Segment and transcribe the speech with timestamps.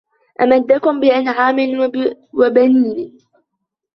[0.41, 1.55] أَمَدَّكُم بِأَنعامٍ
[2.33, 3.17] وَبَنينَ